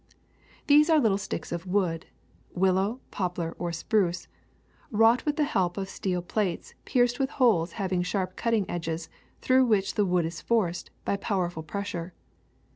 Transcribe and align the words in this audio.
^' 0.09 0.13
These 0.65 0.89
are 0.89 0.97
little 0.99 1.19
sticks 1.19 1.51
of 1.51 1.67
wood— 1.67 2.07
willow, 2.63 3.01
poplar, 3.11 3.55
or 3.59 3.71
spruce— 3.71 4.27
wrought 4.91 5.23
with 5.27 5.35
the 5.35 5.43
help 5.43 5.77
of 5.77 5.89
steel 5.89 6.23
plates 6.23 6.73
pierced 6.85 7.19
with 7.19 7.29
holes 7.29 7.73
ha\TJig 7.73 8.03
sharp 8.07 8.35
cutting 8.35 8.67
edges 8.67 9.09
through 9.41 9.65
which 9.67 9.93
the 9.93 10.05
wood 10.07 10.25
is 10.25 10.41
forced 10.41 10.89
by 11.05 11.17
powerful 11.17 11.61
pres 11.61 11.85
sure. 11.89 12.13